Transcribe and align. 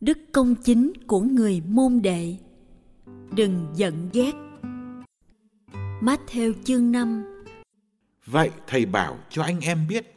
Đức 0.00 0.18
công 0.32 0.54
chính 0.54 0.92
của 1.06 1.20
người 1.20 1.62
môn 1.68 2.02
đệ 2.02 2.36
đừng 3.32 3.66
giận 3.74 4.08
ghét 4.12 4.32
Matthew 6.00 6.52
chương 6.64 6.92
5 6.92 7.24
Vậy 8.26 8.50
thầy 8.66 8.86
bảo 8.86 9.18
cho 9.30 9.42
anh 9.42 9.60
em 9.60 9.86
biết, 9.88 10.14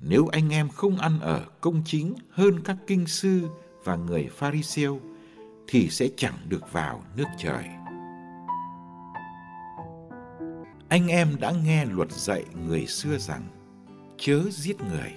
nếu 0.00 0.26
anh 0.26 0.50
em 0.50 0.68
không 0.68 0.98
ăn 0.98 1.20
ở 1.20 1.46
công 1.60 1.82
chính 1.84 2.14
hơn 2.30 2.60
các 2.64 2.76
kinh 2.86 3.06
sư 3.06 3.40
và 3.84 3.96
người 3.96 4.28
Pharisêu 4.32 5.00
thì 5.66 5.88
sẽ 5.88 6.08
chẳng 6.16 6.38
được 6.48 6.72
vào 6.72 7.02
nước 7.16 7.28
trời. 7.38 7.64
Anh 10.88 11.08
em 11.08 11.36
đã 11.40 11.52
nghe 11.64 11.84
luật 11.84 12.12
dạy 12.12 12.44
người 12.66 12.86
xưa 12.86 13.18
rằng 13.18 13.42
chớ 14.18 14.42
giết 14.50 14.80
người. 14.80 15.12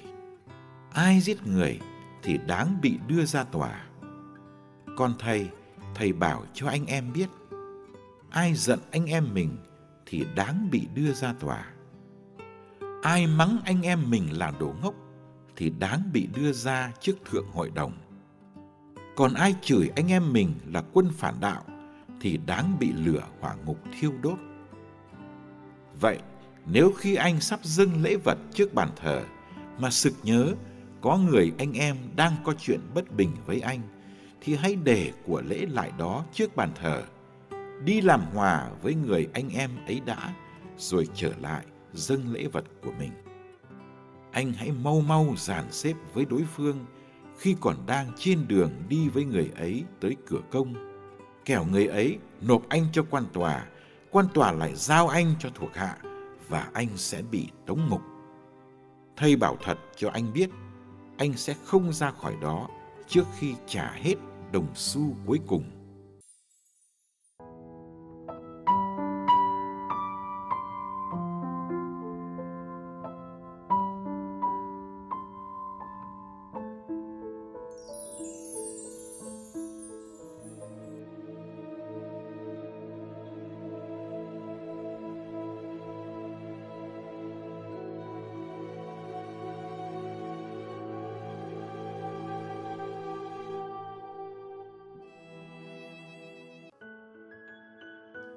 Ai 0.92 1.20
giết 1.20 1.48
người 1.48 1.80
thì 2.24 2.38
đáng 2.48 2.78
bị 2.82 2.98
đưa 3.08 3.26
ra 3.26 3.44
tòa. 3.44 3.86
Còn 4.96 5.14
thầy, 5.20 5.50
thầy 5.96 6.14
bảo 6.14 6.44
cho 6.54 6.68
anh 6.68 6.86
em 6.86 7.14
biết, 7.14 7.30
ai 8.30 8.54
giận 8.54 8.80
anh 8.92 9.06
em 9.06 9.34
mình 9.34 9.58
thì 10.06 10.26
đáng 10.36 10.68
bị 10.72 10.88
đưa 10.94 11.14
ra 11.14 11.34
tòa. 11.34 11.66
Ai 13.04 13.28
mắng 13.28 13.60
anh 13.66 13.82
em 13.82 14.10
mình 14.10 14.38
là 14.38 14.54
đồ 14.60 14.76
ngốc 14.82 14.94
thì 15.56 15.70
đáng 15.70 16.02
bị 16.14 16.28
đưa 16.36 16.52
ra 16.52 16.92
trước 17.00 17.16
thượng 17.26 17.48
hội 17.48 17.72
đồng. 17.76 17.94
Còn 19.16 19.34
ai 19.34 19.56
chửi 19.62 19.90
anh 19.96 20.12
em 20.12 20.34
mình 20.34 20.54
là 20.66 20.84
quân 20.94 21.10
phản 21.18 21.36
đạo 21.40 21.64
thì 22.22 22.40
đáng 22.46 22.80
bị 22.80 22.94
lửa 22.94 23.24
hỏa 23.40 23.56
ngục 23.66 23.80
thiêu 24.00 24.14
đốt. 24.22 24.38
Vậy, 26.02 26.20
nếu 26.66 26.92
khi 26.98 27.16
anh 27.16 27.42
sắp 27.42 27.60
dâng 27.64 28.02
lễ 28.02 28.16
vật 28.24 28.38
trước 28.54 28.74
bàn 28.74 28.90
thờ 28.96 29.24
mà 29.80 29.90
sực 29.90 30.14
nhớ 30.24 30.54
có 31.02 31.18
người 31.18 31.54
anh 31.58 31.74
em 31.74 31.98
đang 32.16 32.34
có 32.44 32.54
chuyện 32.60 32.80
bất 32.94 33.12
bình 33.12 33.32
với 33.46 33.60
anh 33.60 33.82
thì 34.46 34.56
hãy 34.56 34.76
để 34.76 35.12
của 35.26 35.42
lễ 35.48 35.66
lại 35.70 35.92
đó 35.98 36.26
trước 36.34 36.56
bàn 36.56 36.70
thờ. 36.76 37.04
Đi 37.84 38.02
làm 38.02 38.26
hòa 38.34 38.70
với 38.82 38.96
người 38.96 39.28
anh 39.34 39.50
em 39.50 39.70
ấy 39.88 40.02
đã, 40.06 40.34
rồi 40.78 41.08
trở 41.14 41.32
lại 41.42 41.66
dâng 41.94 42.34
lễ 42.34 42.48
vật 42.48 42.66
của 42.84 42.92
mình. 43.00 43.12
Anh 44.32 44.54
hãy 44.54 44.72
mau 44.72 45.02
mau 45.02 45.34
dàn 45.38 45.72
xếp 45.72 45.94
với 46.14 46.26
đối 46.26 46.44
phương. 46.56 46.86
Khi 47.38 47.56
còn 47.62 47.76
đang 47.86 48.12
trên 48.18 48.48
đường 48.48 48.72
đi 48.90 49.10
với 49.10 49.26
người 49.26 49.52
ấy 49.56 49.84
tới 50.00 50.16
cửa 50.28 50.42
công, 50.52 50.74
kẻo 51.46 51.66
người 51.66 51.88
ấy 51.88 52.18
nộp 52.42 52.70
anh 52.70 52.86
cho 52.94 53.06
quan 53.10 53.24
tòa. 53.34 53.66
Quan 54.12 54.26
tòa 54.34 54.52
lại 54.52 54.72
giao 54.76 55.08
anh 55.08 55.34
cho 55.40 55.50
thuộc 55.56 55.76
hạ 55.76 55.98
và 56.50 56.70
anh 56.74 56.88
sẽ 56.96 57.22
bị 57.32 57.48
tống 57.66 57.80
ngục. 57.90 58.02
Thầy 59.18 59.36
bảo 59.36 59.58
thật 59.64 59.78
cho 59.96 60.10
anh 60.10 60.34
biết, 60.34 60.50
anh 61.18 61.34
sẽ 61.34 61.56
không 61.66 61.94
ra 61.94 62.12
khỏi 62.12 62.36
đó 62.42 62.68
trước 63.08 63.26
khi 63.40 63.54
trả 63.68 63.92
hết 63.92 64.16
đồng 64.52 64.68
xu 64.76 65.02
cuối 65.26 65.40
cùng. 65.48 65.64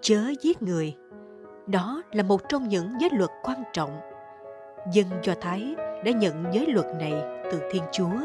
Chớ 0.01 0.21
giết 0.41 0.63
người. 0.63 0.97
Đó 1.67 2.03
là 2.13 2.23
một 2.23 2.49
trong 2.49 2.69
những 2.69 2.89
giới 3.01 3.11
luật 3.13 3.31
quan 3.43 3.63
trọng. 3.73 4.01
Dân 4.93 5.07
Do 5.23 5.35
Thái 5.41 5.75
đã 6.05 6.13
nhận 6.13 6.45
giới 6.53 6.67
luật 6.67 6.87
này 6.99 7.15
từ 7.53 7.61
Thiên 7.73 7.83
Chúa, 7.93 8.21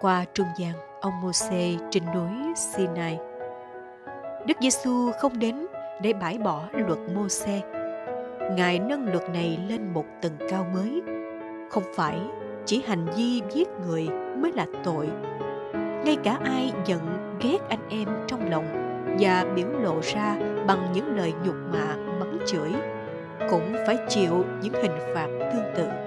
qua 0.00 0.24
trung 0.34 0.46
gian 0.58 0.72
ông 1.00 1.20
Môse 1.22 1.74
trên 1.90 2.02
núi 2.14 2.54
Sinai. 2.56 3.18
Đức 4.46 4.56
Giêsu 4.60 5.10
không 5.20 5.38
đến 5.38 5.66
để 6.02 6.12
bãi 6.12 6.38
bỏ 6.38 6.64
luật 6.72 6.98
Môse. 7.14 7.60
Ngài 8.56 8.78
nâng 8.78 9.08
luật 9.12 9.30
này 9.30 9.58
lên 9.68 9.92
một 9.92 10.04
tầng 10.22 10.36
cao 10.50 10.66
mới. 10.74 11.02
Không 11.70 11.84
phải 11.94 12.18
chỉ 12.66 12.82
hành 12.86 13.06
vi 13.16 13.42
giết 13.52 13.68
người 13.86 14.08
mới 14.38 14.52
là 14.52 14.66
tội. 14.84 15.08
Ngay 16.04 16.16
cả 16.24 16.38
ai 16.44 16.72
giận 16.86 17.36
ghét 17.40 17.58
anh 17.68 17.88
em 17.88 18.08
trong 18.26 18.50
lòng 18.50 18.83
và 19.20 19.44
biểu 19.54 19.68
lộ 19.68 20.00
ra 20.02 20.36
bằng 20.66 20.92
những 20.92 21.16
lời 21.16 21.32
nhục 21.44 21.56
mạ 21.72 21.96
mắng 21.96 22.38
chửi, 22.46 22.72
cũng 23.50 23.76
phải 23.86 23.98
chịu 24.08 24.44
những 24.62 24.72
hình 24.72 24.98
phạt 25.14 25.28
tương 25.52 25.74
tự. 25.76 26.03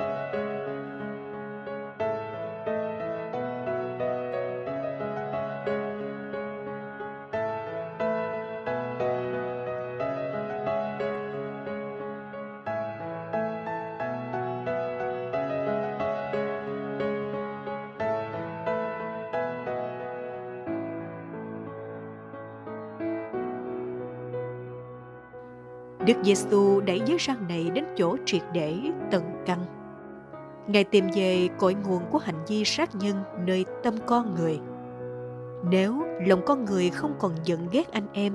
Đức 26.07 26.13
Giêsu 26.23 26.81
đẩy 26.81 27.01
giới 27.05 27.17
răng 27.17 27.47
này 27.47 27.69
đến 27.73 27.85
chỗ 27.97 28.17
triệt 28.25 28.41
để 28.53 28.75
tận 29.11 29.23
căn. 29.45 29.59
Ngài 30.67 30.83
tìm 30.83 31.05
về 31.15 31.49
cội 31.57 31.73
nguồn 31.73 32.01
của 32.11 32.17
hành 32.17 32.45
vi 32.47 32.63
sát 32.65 32.95
nhân 32.95 33.15
nơi 33.45 33.65
tâm 33.83 33.93
con 34.05 34.35
người. 34.35 34.59
Nếu 35.69 36.03
lòng 36.27 36.41
con 36.45 36.65
người 36.65 36.89
không 36.89 37.15
còn 37.19 37.31
giận 37.43 37.67
ghét 37.71 37.91
anh 37.91 38.07
em 38.13 38.33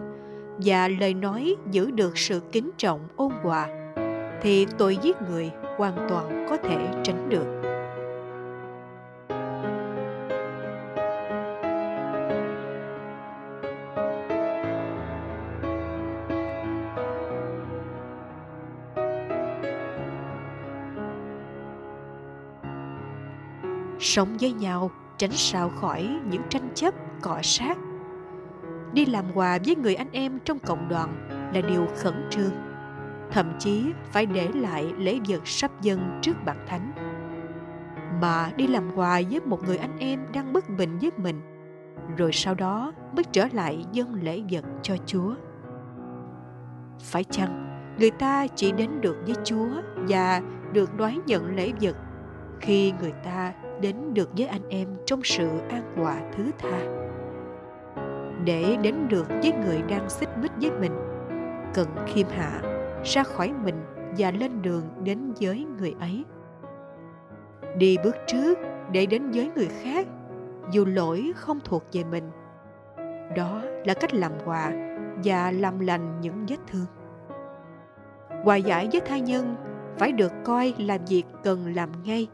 và 0.65 0.89
lời 0.89 1.15
nói 1.15 1.57
giữ 1.71 1.91
được 1.91 2.19
sự 2.19 2.41
kính 2.53 2.71
trọng 2.77 3.01
ôn 3.17 3.33
hòa, 3.43 3.69
thì 4.43 4.67
tội 4.79 4.99
giết 5.03 5.17
người 5.31 5.51
hoàn 5.77 6.07
toàn 6.09 6.47
có 6.51 6.57
thể 6.57 6.89
tránh 7.03 7.29
được. 7.29 7.72
Sống 24.03 24.37
với 24.41 24.53
nhau, 24.53 24.91
tránh 25.17 25.33
sao 25.33 25.69
khỏi 25.69 26.19
những 26.31 26.43
tranh 26.49 26.69
chấp, 26.75 26.95
cọ 27.21 27.39
sát. 27.43 27.79
Đi 28.93 29.07
làm 29.07 29.25
quà 29.35 29.59
với 29.67 29.77
người 29.77 29.95
anh 29.95 30.09
em 30.13 30.39
trong 30.45 30.59
cộng 30.59 30.89
đoàn 30.89 31.29
là 31.55 31.61
điều 31.61 31.87
khẩn 31.97 32.27
trương, 32.31 32.53
thậm 33.31 33.53
chí 33.59 33.85
phải 34.13 34.27
để 34.27 34.49
lại 34.55 34.93
lễ 34.99 35.19
vật 35.29 35.47
sắp 35.47 35.71
dân 35.83 36.19
trước 36.23 36.37
bàn 36.45 36.67
thánh. 36.69 36.93
Mà 38.21 38.51
đi 38.57 38.67
làm 38.67 38.97
quà 38.97 39.21
với 39.31 39.41
một 39.41 39.65
người 39.65 39.77
anh 39.77 39.99
em 39.99 40.21
đang 40.33 40.53
bất 40.53 40.65
bình 40.79 40.99
với 41.01 41.11
mình, 41.17 41.41
rồi 42.17 42.33
sau 42.33 42.55
đó 42.55 42.93
mới 43.17 43.25
trở 43.33 43.49
lại 43.53 43.85
dâng 43.93 44.15
lễ 44.23 44.43
vật 44.51 44.65
cho 44.83 44.97
chúa. 45.07 45.35
Phải 47.01 47.25
chăng 47.25 47.63
người 47.99 48.11
ta 48.11 48.47
chỉ 48.47 48.73
đến 48.73 49.01
được 49.01 49.17
với 49.27 49.35
chúa 49.45 49.69
và 50.09 50.43
được 50.73 50.97
đoái 50.97 51.19
nhận 51.27 51.57
lễ 51.57 51.73
vật 51.81 51.97
khi 52.61 52.93
người 53.01 53.13
ta 53.25 53.53
đến 53.83 54.15
được 54.15 54.31
với 54.37 54.47
anh 54.47 54.69
em 54.69 54.89
trong 55.07 55.21
sự 55.25 55.49
an 55.69 55.97
hòa 55.97 56.17
thứ 56.37 56.51
tha. 56.59 56.81
Để 58.45 58.77
đến 58.83 58.95
được 59.09 59.29
với 59.29 59.53
người 59.67 59.83
đang 59.89 60.11
xích 60.11 60.29
mích 60.43 60.53
với 60.61 60.71
mình, 60.71 60.93
cần 61.75 61.89
khiêm 62.07 62.27
hạ, 62.29 62.61
ra 63.05 63.23
khỏi 63.23 63.53
mình 63.65 63.85
và 64.19 64.31
lên 64.31 64.63
đường 64.63 64.83
đến 65.05 65.33
với 65.41 65.67
người 65.79 65.95
ấy. 66.01 66.25
Đi 67.77 67.97
bước 68.05 68.17
trước 68.27 68.59
để 68.93 69.07
đến 69.07 69.31
với 69.31 69.51
người 69.57 69.69
khác, 69.83 70.07
dù 70.73 70.85
lỗi 70.85 71.33
không 71.37 71.61
thuộc 71.65 71.85
về 71.93 72.05
mình. 72.05 72.31
Đó 73.37 73.63
là 73.85 73.95
cách 73.95 74.15
làm 74.15 74.33
quà 74.45 74.73
và 75.25 75.51
làm 75.51 75.81
lành 75.81 76.21
những 76.21 76.47
vết 76.49 76.59
thương. 76.67 76.87
Hòa 78.45 78.57
giải 78.57 78.89
với 78.93 79.01
tha 79.01 79.19
nhân 79.19 79.57
phải 79.99 80.13
được 80.13 80.33
coi 80.45 80.75
là 80.79 80.99
việc 81.09 81.25
cần 81.43 81.75
làm 81.75 81.89
ngay 82.05 82.29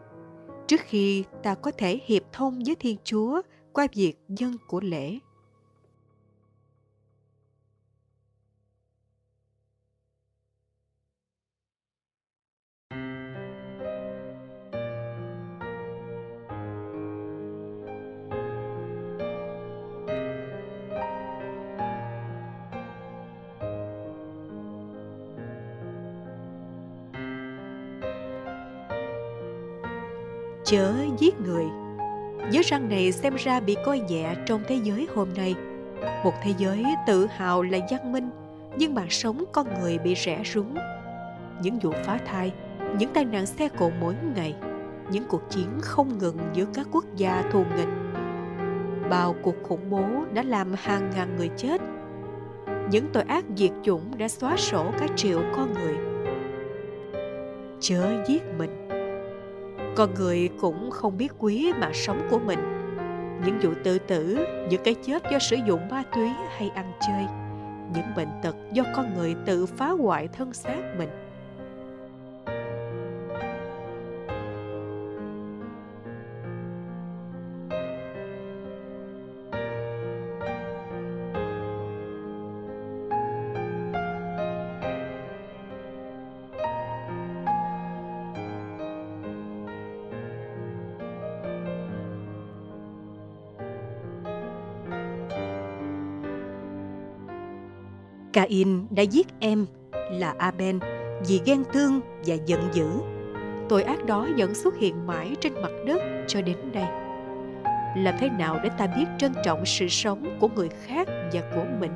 trước 0.69 0.81
khi 0.81 1.25
ta 1.43 1.55
có 1.55 1.71
thể 1.79 2.01
hiệp 2.07 2.23
thông 2.33 2.63
với 2.67 2.75
thiên 2.75 2.97
chúa 3.05 3.43
qua 3.73 3.87
việc 3.95 4.15
dân 4.29 4.57
của 4.67 4.81
lễ. 4.81 5.19
Chớ 30.71 30.95
giết 31.19 31.41
người. 31.41 31.65
Giới 32.51 32.63
răng 32.63 32.89
này 32.89 33.13
xem 33.13 33.35
ra 33.35 33.61
bị 33.61 33.77
coi 33.85 34.01
nhẹ 34.01 34.35
trong 34.47 34.63
thế 34.69 34.79
giới 34.83 35.09
hôm 35.15 35.29
nay. 35.37 35.55
Một 36.25 36.33
thế 36.43 36.55
giới 36.59 36.85
tự 37.07 37.27
hào 37.27 37.63
là 37.63 37.79
văn 37.91 38.13
minh, 38.13 38.31
nhưng 38.77 38.95
mạng 38.95 39.11
sống 39.11 39.45
con 39.53 39.67
người 39.81 39.99
bị 39.99 40.15
rẽ 40.15 40.43
rúng. 40.45 40.75
Những 41.63 41.79
vụ 41.79 41.93
phá 42.05 42.19
thai, 42.27 42.53
những 42.99 43.11
tai 43.15 43.25
nạn 43.25 43.47
xe 43.47 43.69
cộ 43.69 43.91
mỗi 44.01 44.15
ngày, 44.35 44.55
những 45.11 45.25
cuộc 45.29 45.43
chiến 45.51 45.69
không 45.81 46.19
ngừng 46.19 46.39
giữa 46.53 46.65
các 46.75 46.87
quốc 46.93 47.05
gia 47.17 47.43
thù 47.53 47.65
nghịch. 47.77 48.23
Bao 49.11 49.35
cuộc 49.43 49.57
khủng 49.63 49.91
bố 49.91 50.05
đã 50.35 50.43
làm 50.43 50.75
hàng 50.77 51.11
ngàn 51.15 51.37
người 51.37 51.51
chết. 51.57 51.81
Những 52.91 53.07
tội 53.13 53.23
ác 53.23 53.45
diệt 53.57 53.73
chủng 53.83 54.19
đã 54.19 54.29
xóa 54.29 54.57
sổ 54.57 54.87
cả 54.99 55.07
triệu 55.17 55.41
con 55.57 55.75
người. 55.75 55.97
Chớ 57.81 58.25
giết 58.29 58.43
mình 58.59 58.78
con 59.99 60.15
người 60.15 60.49
cũng 60.61 60.91
không 60.91 61.19
biết 61.19 61.33
quý 61.39 61.73
mạng 61.81 61.95
sống 61.95 62.29
của 62.31 62.39
mình. 62.39 62.59
Những 63.45 63.59
vụ 63.63 63.71
tự 63.85 63.99
tử, 63.99 64.39
những 64.71 64.83
cái 64.85 64.95
chết 64.95 65.23
do 65.33 65.39
sử 65.39 65.57
dụng 65.67 65.89
ma 65.89 66.03
túy 66.15 66.29
hay 66.57 66.71
ăn 66.75 66.93
chơi, 67.01 67.27
những 67.95 68.15
bệnh 68.17 68.29
tật 68.43 68.57
do 68.73 68.83
con 68.97 69.15
người 69.15 69.35
tự 69.47 69.67
phá 69.67 69.91
hoại 69.91 70.29
thân 70.29 70.53
xác 70.53 70.95
mình. 70.99 71.09
Cain 98.39 98.87
đã 98.91 99.03
giết 99.03 99.27
em 99.41 99.67
là 100.11 100.35
Abel 100.39 100.77
vì 101.29 101.41
ghen 101.47 101.65
tương 101.73 102.01
và 102.27 102.35
giận 102.47 102.61
dữ. 102.73 102.87
Tội 103.69 103.83
ác 103.83 104.07
đó 104.07 104.29
vẫn 104.37 104.55
xuất 104.55 104.77
hiện 104.77 105.07
mãi 105.07 105.37
trên 105.41 105.55
mặt 105.55 105.71
đất 105.87 106.03
cho 106.27 106.43
đến 106.43 106.57
đây. 106.73 106.87
Làm 107.97 108.15
thế 108.21 108.29
nào 108.29 108.61
để 108.63 108.71
ta 108.79 108.87
biết 108.87 109.05
trân 109.19 109.33
trọng 109.45 109.67
sự 109.67 109.89
sống 109.89 110.39
của 110.41 110.49
người 110.49 110.69
khác 110.69 111.09
và 111.33 111.41
của 111.55 111.65
mình? 111.81 111.95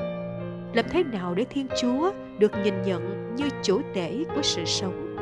Làm 0.75 0.85
thế 0.91 1.05
nào 1.05 1.35
để 1.35 1.44
Thiên 1.50 1.67
Chúa 1.81 2.12
được 2.39 2.53
nhìn 2.65 2.83
nhận 2.83 3.35
như 3.37 3.49
chủ 3.62 3.81
tể 3.94 4.25
của 4.35 4.43
sự 4.43 4.65
sống? 4.65 5.17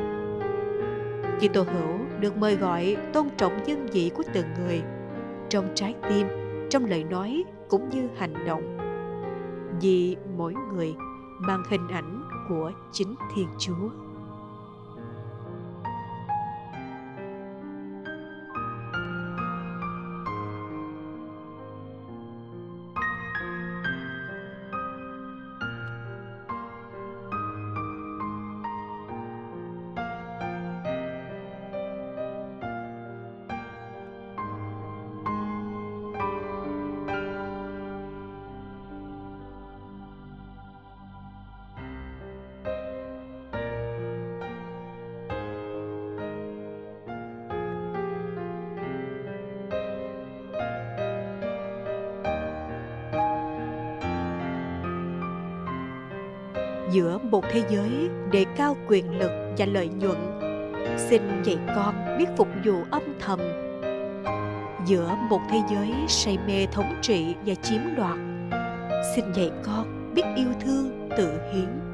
Kitô 1.39 1.63
hữu 1.63 1.97
được 2.19 2.37
mời 2.37 2.55
gọi 2.55 2.97
tôn 3.13 3.27
trọng 3.37 3.63
nhân 3.63 3.87
vị 3.93 4.11
của 4.15 4.23
từng 4.33 4.47
người 4.59 4.81
trong 5.49 5.65
trái 5.75 5.95
tim, 6.09 6.27
trong 6.69 6.85
lời 6.85 7.03
nói 7.03 7.43
cũng 7.69 7.89
như 7.89 8.07
hành 8.17 8.45
động. 8.47 8.77
Vì 9.81 10.15
mỗi 10.37 10.53
người 10.73 10.95
mang 11.41 11.63
hình 11.69 11.87
ảnh 11.87 12.29
của 12.49 12.71
chính 12.91 13.15
Thiên 13.35 13.47
Chúa. 13.59 13.89
Giữa 56.91 57.17
một 57.17 57.43
thế 57.51 57.63
giới 57.69 58.09
đề 58.31 58.45
cao 58.55 58.77
quyền 58.87 59.19
lực 59.19 59.31
và 59.57 59.65
lợi 59.65 59.87
nhuận. 59.87 60.17
Xin 60.97 61.21
dạy 61.43 61.57
con 61.75 62.17
biết 62.17 62.25
phục 62.37 62.47
vụ 62.65 62.73
âm 62.91 63.03
thầm. 63.19 63.39
Giữa 64.85 65.15
một 65.29 65.39
thế 65.49 65.61
giới 65.71 65.93
say 66.07 66.37
mê 66.47 66.65
thống 66.71 66.95
trị 67.01 67.35
và 67.45 67.55
chiếm 67.55 67.81
đoạt, 67.97 68.17
xin 69.15 69.25
dạy 69.33 69.51
con 69.63 70.13
biết 70.15 70.23
yêu 70.35 70.49
thương, 70.59 71.09
tự 71.17 71.39
hiến. 71.53 71.91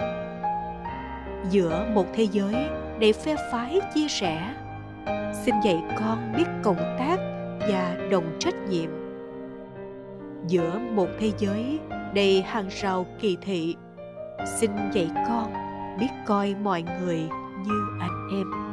Giữa 1.49 1.85
một 1.93 2.05
thế 2.13 2.27
giới 2.31 2.55
đầy 2.99 3.13
phe 3.13 3.35
phái 3.51 3.79
chia 3.95 4.07
sẻ, 4.07 4.53
xin 5.45 5.55
dạy 5.65 5.83
con 5.99 6.33
biết 6.37 6.45
cộng 6.63 6.95
tác 6.99 7.17
và 7.59 7.97
đồng 8.11 8.37
trách 8.39 8.55
nhiệm. 8.69 8.89
Giữa 10.47 10.79
một 10.91 11.07
thế 11.19 11.31
giới 11.37 11.79
đầy 12.13 12.41
hàng 12.41 12.67
rào 12.69 13.05
kỳ 13.19 13.37
thị 13.41 13.75
xin 14.45 14.71
dạy 14.93 15.09
con 15.27 15.53
biết 15.99 16.09
coi 16.25 16.55
mọi 16.63 16.83
người 16.83 17.19
như 17.65 17.81
anh 17.99 18.29
em. 18.31 18.66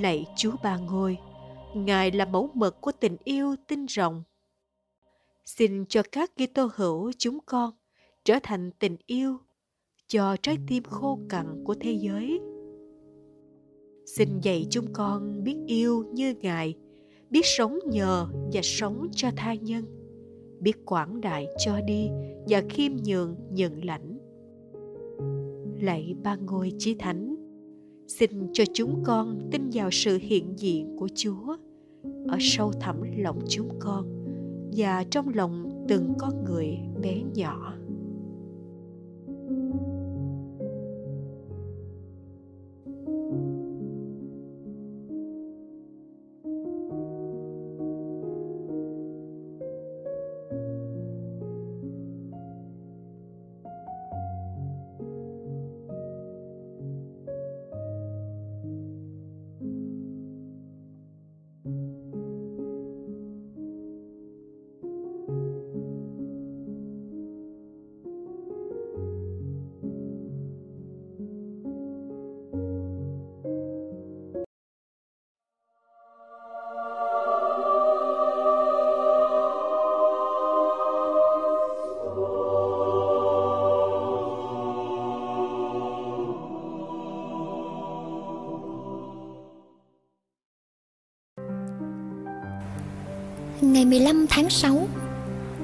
Lạy 0.00 0.26
Chúa 0.36 0.52
Ba 0.62 0.76
Ngôi, 0.76 1.18
Ngài 1.74 2.12
là 2.12 2.24
mẫu 2.24 2.50
mực 2.54 2.80
của 2.80 2.92
tình 3.00 3.16
yêu 3.24 3.54
tinh 3.66 3.86
rộng. 3.86 4.22
Xin 5.44 5.84
cho 5.88 6.02
các 6.12 6.32
Kitô 6.34 6.68
hữu 6.74 7.12
chúng 7.18 7.38
con 7.46 7.70
trở 8.24 8.38
thành 8.42 8.70
tình 8.78 8.96
yêu 9.06 9.38
cho 10.06 10.36
trái 10.42 10.58
tim 10.66 10.82
khô 10.82 11.18
cằn 11.28 11.64
của 11.64 11.74
thế 11.80 11.92
giới. 11.92 12.40
xin 14.16 14.40
dạy 14.40 14.66
chúng 14.70 14.92
con 14.92 15.44
biết 15.44 15.56
yêu 15.66 16.04
như 16.12 16.34
ngài 16.40 16.74
biết 17.30 17.40
sống 17.44 17.78
nhờ 17.86 18.26
và 18.52 18.60
sống 18.62 19.08
cho 19.12 19.30
tha 19.36 19.54
nhân 19.54 19.84
biết 20.60 20.86
quảng 20.86 21.20
đại 21.20 21.46
cho 21.58 21.80
đi 21.80 22.10
và 22.48 22.62
khiêm 22.68 22.92
nhường 23.04 23.36
nhận 23.50 23.84
lãnh 23.84 24.18
lạy 25.80 26.14
ba 26.22 26.36
ngôi 26.36 26.72
chí 26.78 26.94
thánh 26.94 27.27
xin 28.08 28.30
cho 28.52 28.64
chúng 28.74 29.02
con 29.04 29.48
tin 29.50 29.70
vào 29.72 29.90
sự 29.92 30.18
hiện 30.22 30.58
diện 30.58 30.96
của 30.98 31.08
chúa 31.14 31.56
ở 32.28 32.36
sâu 32.40 32.72
thẳm 32.72 32.96
lòng 33.16 33.40
chúng 33.48 33.68
con 33.78 34.24
và 34.76 35.04
trong 35.10 35.34
lòng 35.34 35.84
từng 35.88 36.14
con 36.18 36.44
người 36.44 36.78
bé 37.02 37.22
nhỏ. 37.34 37.74
Ngày 93.60 93.84
15 93.84 94.26
tháng 94.30 94.50
6 94.50 94.88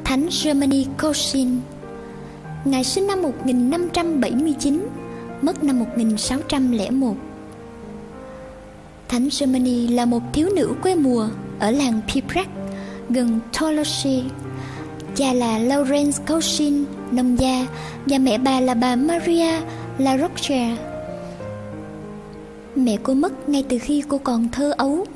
Thánh 0.05 0.29
Germany 0.45 0.87
Cochin 1.03 1.49
Ngài 2.65 2.85
sinh 2.85 3.07
năm 3.07 3.23
1579 3.23 4.87
Mất 5.43 5.65
năm 5.65 5.79
1601 5.79 7.15
Thánh 9.09 9.29
Germany 9.41 9.89
là 9.89 10.05
một 10.05 10.23
thiếu 10.33 10.49
nữ 10.57 10.75
quê 10.83 10.95
mùa 10.95 11.29
Ở 11.59 11.71
làng 11.71 12.01
Piprac 12.15 12.49
Gần 13.11 13.41
Toloshi 13.61 14.23
Cha 15.15 15.33
là 15.33 15.59
Lawrence 15.59 16.25
Cochin, 16.27 16.85
nông 17.11 17.41
gia 17.41 17.67
Và 18.07 18.19
mẹ 18.19 18.39
bà 18.39 18.61
là 18.61 18.75
bà 18.75 18.97
Maria 18.97 19.61
La 19.99 20.19
Rochelle 20.19 20.77
Mẹ 22.77 22.97
cô 23.03 23.15
mất 23.15 23.49
ngay 23.49 23.65
từ 23.69 23.79
khi 23.79 24.03
cô 24.09 24.19
còn 24.19 24.49
thơ 24.53 24.73
ấu. 24.77 25.07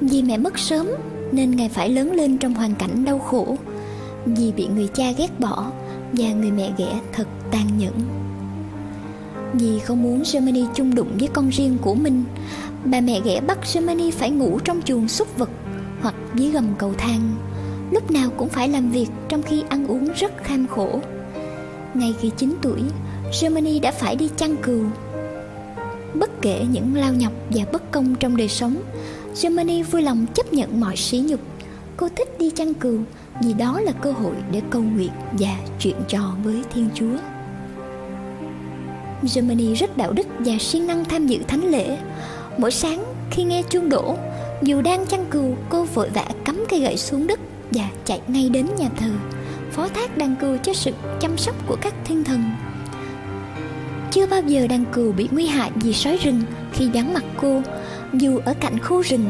Vì 0.00 0.22
mẹ 0.22 0.36
mất 0.36 0.58
sớm 0.58 0.86
nên 1.32 1.56
ngài 1.56 1.68
phải 1.68 1.88
lớn 1.88 2.12
lên 2.12 2.38
trong 2.38 2.54
hoàn 2.54 2.74
cảnh 2.74 3.04
đau 3.04 3.18
khổ. 3.18 3.56
Vì 4.26 4.52
bị 4.52 4.66
người 4.74 4.88
cha 4.94 5.04
ghét 5.18 5.40
bỏ 5.40 5.72
và 6.12 6.28
người 6.32 6.50
mẹ 6.50 6.72
ghẻ 6.78 7.00
thật 7.12 7.28
tàn 7.50 7.78
nhẫn. 7.78 7.92
Vì 9.52 9.78
không 9.78 10.02
muốn 10.02 10.22
Germany 10.32 10.64
chung 10.74 10.94
đụng 10.94 11.16
với 11.18 11.28
con 11.28 11.48
riêng 11.48 11.78
của 11.82 11.94
mình, 11.94 12.24
bà 12.84 13.00
mẹ 13.00 13.20
ghẻ 13.24 13.40
bắt 13.40 13.58
Germany 13.74 14.10
phải 14.10 14.30
ngủ 14.30 14.58
trong 14.64 14.82
chuồng 14.82 15.08
súc 15.08 15.38
vật 15.38 15.50
hoặc 16.02 16.14
dưới 16.34 16.50
gầm 16.50 16.66
cầu 16.78 16.94
thang. 16.98 17.34
Lúc 17.90 18.10
nào 18.10 18.30
cũng 18.36 18.48
phải 18.48 18.68
làm 18.68 18.90
việc 18.90 19.06
trong 19.28 19.42
khi 19.42 19.62
ăn 19.68 19.86
uống 19.86 20.08
rất 20.16 20.32
kham 20.44 20.66
khổ. 20.66 21.00
Ngay 21.94 22.14
khi 22.20 22.30
9 22.36 22.54
tuổi, 22.62 22.80
Germany 23.42 23.78
đã 23.78 23.92
phải 23.92 24.16
đi 24.16 24.28
chăn 24.36 24.56
cừu. 24.56 24.84
Bất 26.14 26.30
kể 26.42 26.64
những 26.72 26.94
lao 26.94 27.12
nhọc 27.14 27.32
và 27.50 27.64
bất 27.72 27.90
công 27.90 28.14
trong 28.14 28.36
đời 28.36 28.48
sống 28.48 28.76
Germany 29.42 29.82
vui 29.82 30.02
lòng 30.02 30.26
chấp 30.34 30.52
nhận 30.52 30.80
mọi 30.80 30.96
sỉ 30.96 31.18
nhục 31.18 31.40
Cô 31.96 32.08
thích 32.16 32.38
đi 32.38 32.50
chăn 32.50 32.74
cừu 32.74 32.98
vì 33.42 33.52
đó 33.52 33.80
là 33.80 33.92
cơ 33.92 34.12
hội 34.12 34.34
để 34.52 34.62
cầu 34.70 34.82
nguyện 34.82 35.10
và 35.32 35.56
chuyện 35.80 35.96
trò 36.08 36.34
với 36.44 36.62
Thiên 36.74 36.88
Chúa. 36.94 37.16
Germany 39.34 39.74
rất 39.74 39.96
đạo 39.96 40.12
đức 40.12 40.26
và 40.38 40.52
siêng 40.60 40.86
năng 40.86 41.04
tham 41.04 41.26
dự 41.26 41.38
thánh 41.48 41.64
lễ. 41.70 41.98
Mỗi 42.58 42.70
sáng 42.70 43.04
khi 43.30 43.44
nghe 43.44 43.62
chuông 43.62 43.88
đổ, 43.88 44.16
dù 44.62 44.80
đang 44.80 45.06
chăn 45.06 45.24
cừu, 45.30 45.54
cô 45.68 45.84
vội 45.84 46.08
vã 46.14 46.24
cắm 46.44 46.64
cây 46.68 46.80
gậy 46.80 46.96
xuống 46.96 47.26
đất 47.26 47.40
và 47.70 47.88
chạy 48.04 48.20
ngay 48.28 48.48
đến 48.48 48.66
nhà 48.78 48.88
thờ, 48.96 49.10
phó 49.72 49.88
thác 49.88 50.16
đàn 50.18 50.36
cừu 50.36 50.56
cho 50.56 50.72
sự 50.72 50.92
chăm 51.20 51.38
sóc 51.38 51.54
của 51.66 51.76
các 51.80 51.94
thiên 52.04 52.24
thần. 52.24 52.42
Chưa 54.10 54.26
bao 54.26 54.42
giờ 54.46 54.66
đàn 54.66 54.84
cừu 54.92 55.12
bị 55.12 55.28
nguy 55.30 55.46
hại 55.46 55.70
vì 55.74 55.92
sói 55.92 56.16
rừng 56.16 56.42
khi 56.72 56.88
vắng 56.88 57.14
mặt 57.14 57.24
cô, 57.36 57.62
dù 58.14 58.40
ở 58.44 58.54
cạnh 58.60 58.78
khu 58.78 59.00
rừng. 59.00 59.24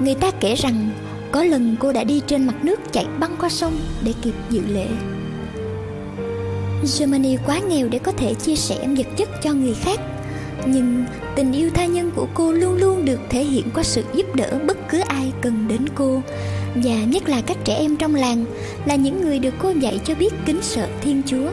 Người 0.00 0.14
ta 0.14 0.30
kể 0.40 0.54
rằng, 0.54 0.90
có 1.32 1.44
lần 1.44 1.76
cô 1.80 1.92
đã 1.92 2.04
đi 2.04 2.22
trên 2.26 2.46
mặt 2.46 2.64
nước 2.64 2.80
chạy 2.92 3.06
băng 3.18 3.36
qua 3.40 3.48
sông 3.48 3.78
để 4.04 4.12
kịp 4.22 4.34
dự 4.50 4.60
lễ. 4.68 4.86
Germany 6.98 7.36
quá 7.46 7.60
nghèo 7.68 7.88
để 7.88 7.98
có 7.98 8.12
thể 8.12 8.34
chia 8.34 8.56
sẻ 8.56 8.88
vật 8.96 9.06
chất 9.16 9.28
cho 9.42 9.52
người 9.52 9.74
khác, 9.74 10.00
nhưng 10.66 11.04
tình 11.36 11.52
yêu 11.52 11.70
tha 11.74 11.86
nhân 11.86 12.10
của 12.16 12.26
cô 12.34 12.52
luôn 12.52 12.76
luôn 12.76 13.04
được 13.04 13.20
thể 13.30 13.44
hiện 13.44 13.64
qua 13.74 13.82
sự 13.82 14.02
giúp 14.14 14.34
đỡ 14.34 14.58
bất 14.66 14.78
cứ 14.88 15.00
ai 15.00 15.32
cần 15.42 15.68
đến 15.68 15.80
cô. 15.94 16.22
Và 16.74 17.04
nhất 17.04 17.28
là 17.28 17.40
các 17.40 17.56
trẻ 17.64 17.74
em 17.74 17.96
trong 17.96 18.14
làng 18.14 18.44
là 18.86 18.94
những 18.94 19.20
người 19.20 19.38
được 19.38 19.54
cô 19.58 19.70
dạy 19.70 20.00
cho 20.04 20.14
biết 20.14 20.34
kính 20.46 20.58
sợ 20.62 20.88
thiên 21.00 21.22
chúa. 21.26 21.50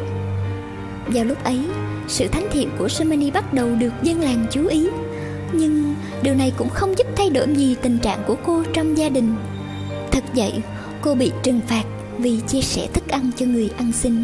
Vào 1.07 1.25
lúc 1.25 1.43
ấy, 1.43 1.59
sự 2.07 2.27
thánh 2.27 2.47
thiện 2.51 2.69
của 2.77 2.87
Germany 2.99 3.31
bắt 3.31 3.53
đầu 3.53 3.69
được 3.79 3.93
dân 4.03 4.21
làng 4.21 4.45
chú 4.51 4.67
ý, 4.67 4.87
nhưng 5.53 5.95
điều 6.25 6.35
này 6.35 6.51
cũng 6.57 6.69
không 6.69 6.97
giúp 6.97 7.07
thay 7.15 7.29
đổi 7.29 7.47
gì 7.55 7.75
tình 7.81 7.97
trạng 7.99 8.23
của 8.27 8.35
cô 8.45 8.63
trong 8.73 8.97
gia 8.97 9.09
đình. 9.09 9.35
Thật 10.11 10.23
vậy, 10.35 10.53
cô 11.01 11.15
bị 11.15 11.31
trừng 11.43 11.59
phạt 11.67 11.83
vì 12.17 12.39
chia 12.47 12.61
sẻ 12.61 12.87
thức 12.93 13.07
ăn 13.07 13.31
cho 13.37 13.45
người 13.45 13.69
ăn 13.77 13.91
xin. 13.91 14.23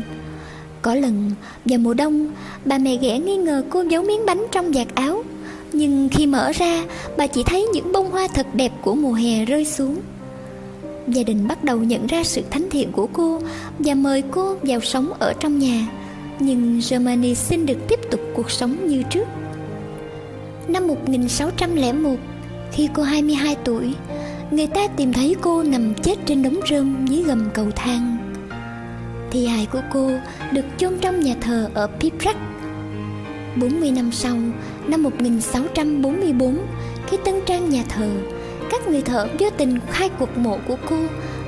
Có 0.81 0.95
lần, 0.95 1.31
vào 1.65 1.79
mùa 1.79 1.93
đông, 1.93 2.31
bà 2.65 2.77
mẹ 2.77 2.97
ghẻ 2.97 3.19
nghi 3.19 3.35
ngờ 3.35 3.63
cô 3.69 3.81
giấu 3.81 4.03
miếng 4.03 4.25
bánh 4.25 4.45
trong 4.51 4.71
vạt 4.71 4.87
áo. 4.95 5.23
Nhưng 5.73 6.09
khi 6.11 6.27
mở 6.27 6.51
ra, 6.51 6.83
bà 7.17 7.27
chỉ 7.27 7.43
thấy 7.45 7.67
những 7.73 7.91
bông 7.91 8.11
hoa 8.11 8.27
thật 8.33 8.47
đẹp 8.53 8.71
của 8.81 8.95
mùa 8.95 9.13
hè 9.13 9.45
rơi 9.45 9.65
xuống. 9.65 9.95
Gia 11.07 11.23
đình 11.23 11.47
bắt 11.47 11.63
đầu 11.63 11.77
nhận 11.77 12.07
ra 12.07 12.23
sự 12.23 12.41
thánh 12.49 12.67
thiện 12.71 12.91
của 12.91 13.07
cô 13.13 13.41
và 13.79 13.93
mời 13.93 14.23
cô 14.31 14.55
vào 14.61 14.79
sống 14.81 15.13
ở 15.19 15.33
trong 15.39 15.59
nhà. 15.59 15.87
Nhưng 16.39 16.81
Germany 16.89 17.35
xin 17.35 17.65
được 17.65 17.77
tiếp 17.87 17.99
tục 18.11 18.19
cuộc 18.35 18.51
sống 18.51 18.87
như 18.87 19.03
trước. 19.09 19.27
Năm 20.71 20.87
1601, 20.87 22.15
khi 22.71 22.89
cô 22.93 23.03
22 23.03 23.55
tuổi, 23.63 23.93
người 24.51 24.67
ta 24.67 24.87
tìm 24.87 25.13
thấy 25.13 25.35
cô 25.41 25.63
nằm 25.63 25.93
chết 26.03 26.15
trên 26.25 26.43
đống 26.43 26.59
rơm 26.69 27.05
dưới 27.05 27.23
gầm 27.23 27.49
cầu 27.53 27.65
thang. 27.75 28.17
Thi 29.31 29.47
hài 29.47 29.65
của 29.65 29.81
cô 29.93 30.11
được 30.51 30.65
chôn 30.77 30.97
trong 31.01 31.19
nhà 31.19 31.35
thờ 31.41 31.69
ở 31.73 31.87
Piprac. 31.87 32.37
40 33.55 33.91
năm 33.91 34.11
sau, 34.11 34.37
năm 34.87 35.03
1644, 35.03 36.57
khi 37.07 37.17
tân 37.25 37.35
trang 37.45 37.69
nhà 37.69 37.83
thờ, 37.89 38.09
các 38.71 38.87
người 38.87 39.01
thợ 39.01 39.27
vô 39.39 39.49
tình 39.57 39.79
khai 39.89 40.09
cuộc 40.19 40.37
mộ 40.37 40.57
của 40.67 40.77
cô 40.89 40.97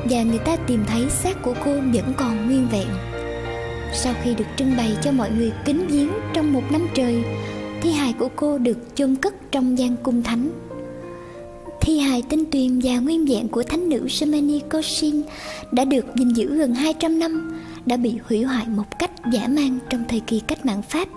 và 0.10 0.24
người 0.24 0.40
ta 0.40 0.56
tìm 0.56 0.84
thấy 0.88 1.10
xác 1.10 1.42
của 1.42 1.54
cô 1.66 1.72
vẫn 1.74 2.14
còn 2.18 2.46
nguyên 2.46 2.68
vẹn. 2.72 2.88
Sau 3.94 4.14
khi 4.24 4.36
được 4.36 4.46
trưng 4.56 4.78
bày 4.78 4.98
cho 5.02 5.12
mọi 5.12 5.32
người 5.32 5.52
kính 5.66 5.88
viếng 5.88 6.10
trong 6.34 6.54
một 6.54 6.64
năm 6.72 6.88
trời, 6.96 7.24
thi 7.84 7.92
hài 7.92 8.14
của 8.14 8.30
cô 8.36 8.58
được 8.58 8.78
chôn 8.96 9.16
cất 9.16 9.34
trong 9.52 9.78
gian 9.78 9.96
cung 10.04 10.24
thánh 10.24 10.52
thi 11.84 12.00
hài 12.00 12.22
tinh 12.22 12.46
tuyền 12.52 12.80
và 12.84 13.00
nguyên 13.00 13.26
vẹn 13.26 13.48
của 13.48 13.64
thánh 13.64 13.90
nữ 13.90 14.08
Semeni 14.08 14.60
Koshin 14.60 15.22
đã 15.72 15.86
được 15.86 16.06
gìn 16.16 16.34
giữ 16.34 16.58
gần 16.58 16.74
200 16.74 17.20
năm, 17.20 17.62
đã 17.86 17.98
bị 17.98 18.16
hủy 18.28 18.44
hoại 18.44 18.68
một 18.68 18.84
cách 19.00 19.12
dã 19.34 19.48
man 19.48 19.80
trong 19.90 20.04
thời 20.10 20.20
kỳ 20.20 20.40
cách 20.40 20.66
mạng 20.66 20.82
Pháp 20.90 21.08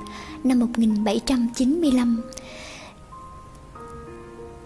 năm 0.44 0.58
1795. 0.58 2.23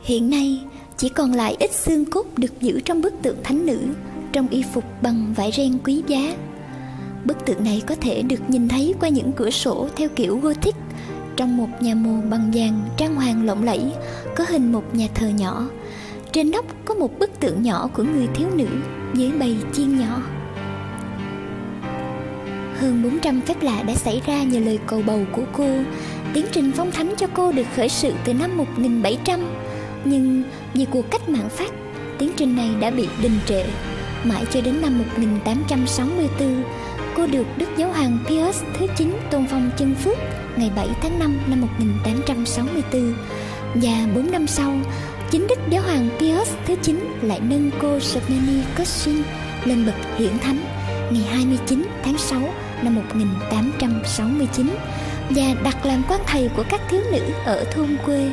Hiện 0.02 0.30
nay, 0.30 0.60
chỉ 0.96 1.08
còn 1.08 1.32
lại 1.32 1.56
ít 1.58 1.72
xương 1.74 2.04
cốt 2.04 2.26
được 2.36 2.60
giữ 2.60 2.80
trong 2.84 3.02
bức 3.02 3.14
tượng 3.22 3.36
thánh 3.42 3.66
nữ 3.66 3.78
trong 4.32 4.48
y 4.48 4.62
phục 4.74 4.84
bằng 5.02 5.34
vải 5.36 5.52
ren 5.52 5.78
quý 5.84 6.02
giá. 6.06 6.34
Bức 7.24 7.46
tượng 7.46 7.64
này 7.64 7.82
có 7.86 7.94
thể 7.94 8.22
được 8.22 8.50
nhìn 8.50 8.68
thấy 8.68 8.94
qua 9.00 9.08
những 9.08 9.32
cửa 9.32 9.50
sổ 9.50 9.88
theo 9.96 10.08
kiểu 10.08 10.38
Gothic 10.38 10.74
trong 11.36 11.56
một 11.56 11.68
nhà 11.80 11.94
mồ 11.94 12.20
bằng 12.30 12.50
vàng 12.54 12.80
trang 12.96 13.16
hoàng 13.16 13.46
lộng 13.46 13.64
lẫy 13.64 13.92
có 14.36 14.44
hình 14.48 14.72
một 14.72 14.94
nhà 14.94 15.06
thờ 15.14 15.28
nhỏ. 15.28 15.66
Trên 16.32 16.50
nóc 16.50 16.64
có 16.84 16.94
một 16.94 17.18
bức 17.18 17.40
tượng 17.40 17.62
nhỏ 17.62 17.88
của 17.94 18.02
người 18.02 18.26
thiếu 18.34 18.48
nữ 18.54 18.66
dưới 19.14 19.32
bầy 19.32 19.56
chiên 19.72 19.98
nhỏ. 19.98 20.22
Hơn 22.78 23.02
400 23.02 23.40
phép 23.40 23.62
lạ 23.62 23.82
đã 23.82 23.94
xảy 23.94 24.22
ra 24.26 24.42
nhờ 24.42 24.60
lời 24.60 24.78
cầu 24.86 25.02
bầu 25.06 25.24
của 25.32 25.44
cô. 25.52 25.68
Tiến 26.34 26.46
trình 26.52 26.72
phong 26.76 26.90
thánh 26.90 27.14
cho 27.16 27.26
cô 27.34 27.52
được 27.52 27.66
khởi 27.76 27.88
sự 27.88 28.12
từ 28.24 28.34
năm 28.34 28.56
1700, 28.56 29.40
nhưng 30.04 30.42
vì 30.74 30.86
cuộc 30.90 31.10
cách 31.10 31.28
mạng 31.28 31.48
Pháp, 31.48 31.70
tiến 32.18 32.30
trình 32.36 32.56
này 32.56 32.70
đã 32.80 32.90
bị 32.90 33.08
đình 33.22 33.38
trệ. 33.46 33.64
Mãi 34.24 34.44
cho 34.52 34.60
đến 34.60 34.82
năm 34.82 34.98
1864, 34.98 36.64
cô 37.16 37.26
được 37.26 37.46
Đức 37.56 37.66
Giáo 37.76 37.92
hoàng 37.92 38.18
Pius 38.28 38.62
thứ 38.78 38.86
9 38.96 39.12
tôn 39.30 39.46
phong 39.50 39.70
chân 39.78 39.94
phước 39.94 40.18
ngày 40.60 40.70
7 40.76 40.88
tháng 41.02 41.18
5 41.18 41.38
năm 41.46 41.60
1864 41.60 43.14
và 43.74 44.06
4 44.14 44.30
năm 44.30 44.46
sau, 44.46 44.72
chính 45.30 45.46
Đức 45.46 45.58
Giáo 45.70 45.82
hoàng 45.82 46.08
Pius 46.18 46.48
thứ 46.66 46.74
9 46.82 47.00
lại 47.22 47.40
nâng 47.40 47.70
cô 47.80 48.00
Sopmeni 48.00 48.62
Koshin 48.78 49.22
lên 49.64 49.86
bậc 49.86 49.94
hiển 50.18 50.38
thánh 50.38 50.58
ngày 51.10 51.22
29 51.22 51.86
tháng 52.04 52.18
6 52.18 52.40
năm 52.82 52.94
1869 52.94 54.70
và 55.30 55.54
đặt 55.64 55.86
làm 55.86 56.02
quan 56.08 56.20
thầy 56.26 56.48
của 56.56 56.64
các 56.68 56.80
thiếu 56.90 57.00
nữ 57.12 57.22
ở 57.44 57.64
thôn 57.72 57.96
quê. 58.06 58.30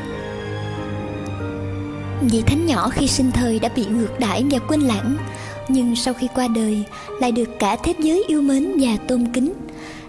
Vị 2.21 2.41
thánh 2.41 2.65
nhỏ 2.65 2.89
khi 2.89 3.07
sinh 3.07 3.31
thời 3.31 3.59
đã 3.59 3.69
bị 3.75 3.85
ngược 3.85 4.19
đãi 4.19 4.43
và 4.51 4.59
quên 4.59 4.81
lãng, 4.81 5.17
nhưng 5.67 5.95
sau 5.95 6.13
khi 6.13 6.27
qua 6.35 6.47
đời 6.47 6.83
lại 7.21 7.31
được 7.31 7.49
cả 7.59 7.77
thế 7.83 7.93
giới 7.99 8.23
yêu 8.27 8.41
mến 8.41 8.77
và 8.79 8.97
tôn 9.07 9.27
kính, 9.33 9.53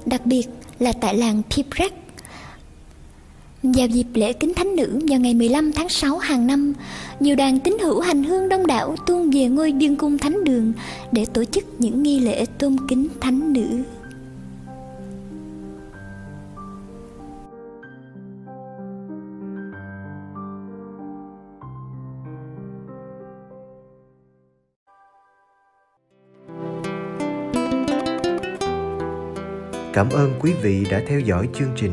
đặc 0.06 0.26
biệt 0.26 0.44
là 0.78 0.92
tại 1.00 1.14
làng 1.14 1.42
Pibrac. 1.50 1.92
Vào 3.74 3.86
dịp 3.86 4.06
lễ 4.14 4.32
kính 4.32 4.54
thánh 4.54 4.76
nữ 4.76 4.98
vào 5.08 5.20
ngày 5.20 5.34
15 5.34 5.72
tháng 5.72 5.88
6 5.88 6.18
hàng 6.18 6.46
năm, 6.46 6.72
nhiều 7.20 7.36
đoàn 7.36 7.58
tín 7.60 7.76
hữu 7.82 8.00
hành 8.00 8.24
hương 8.24 8.48
đông 8.48 8.66
đảo 8.66 8.96
tuôn 9.06 9.30
về 9.30 9.48
ngôi 9.48 9.72
điên 9.72 9.96
cung 9.96 10.18
thánh 10.18 10.44
đường 10.44 10.72
để 11.12 11.24
tổ 11.24 11.44
chức 11.44 11.64
những 11.78 12.02
nghi 12.02 12.20
lễ 12.20 12.44
tôn 12.58 12.76
kính 12.88 13.08
thánh 13.20 13.52
nữ. 13.52 13.66
Cảm 29.92 30.10
ơn 30.10 30.32
quý 30.40 30.52
vị 30.62 30.86
đã 30.90 31.02
theo 31.08 31.20
dõi 31.20 31.48
chương 31.54 31.70
trình. 31.76 31.92